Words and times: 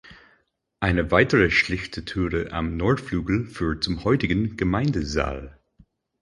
Eine 0.79 1.11
weitere 1.11 1.51
schlichte 1.51 2.03
Türe 2.03 2.51
am 2.53 2.75
Nordflügel 2.75 3.45
führt 3.45 3.83
zum 3.83 4.03
heutigen 4.03 4.57
Gemeindesaal. 4.57 5.59